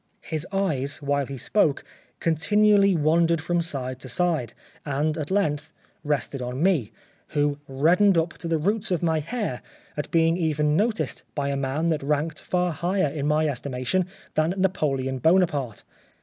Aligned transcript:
His 0.21 0.47
eyes, 0.51 0.99
while 0.99 1.27
he 1.27 1.37
spoke, 1.37 1.83
continually 2.19 2.95
wandered 2.95 3.39
from 3.39 3.61
side 3.61 3.99
to 3.99 4.09
side, 4.09 4.55
and 4.83 5.15
at 5.15 5.29
length 5.29 5.73
rested 6.03 6.41
on 6.41 6.63
me, 6.63 6.91
who 7.27 7.59
reddened 7.67 8.17
up 8.17 8.33
to 8.39 8.47
the 8.47 8.57
roots 8.57 8.89
of 8.89 9.03
my 9.03 9.19
hair 9.19 9.61
at 9.95 10.09
being 10.09 10.37
even 10.37 10.75
noticed 10.75 11.21
by 11.35 11.49
a 11.49 11.55
man 11.55 11.89
that 11.89 12.01
ranked 12.01 12.41
far 12.41 12.71
higher 12.71 13.09
in 13.09 13.27
my 13.27 13.47
estimation 13.47 14.07
than 14.33 14.55
Napoleon 14.57 15.19
Bona 15.19 15.45
parte. 15.45 15.83